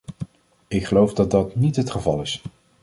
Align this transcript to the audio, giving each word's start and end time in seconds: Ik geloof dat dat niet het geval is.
Ik 0.67 0.85
geloof 0.85 1.13
dat 1.13 1.31
dat 1.31 1.55
niet 1.55 1.75
het 1.75 1.91
geval 1.91 2.21
is. 2.21 2.41